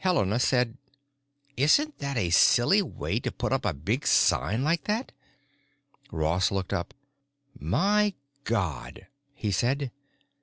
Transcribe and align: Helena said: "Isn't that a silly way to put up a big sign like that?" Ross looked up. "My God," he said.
Helena 0.00 0.38
said: 0.38 0.76
"Isn't 1.56 2.00
that 2.00 2.18
a 2.18 2.28
silly 2.28 2.82
way 2.82 3.18
to 3.20 3.32
put 3.32 3.50
up 3.50 3.64
a 3.64 3.72
big 3.72 4.06
sign 4.06 4.62
like 4.62 4.84
that?" 4.84 5.10
Ross 6.12 6.50
looked 6.50 6.74
up. 6.74 6.92
"My 7.58 8.12
God," 8.44 9.06
he 9.32 9.50
said. 9.50 9.90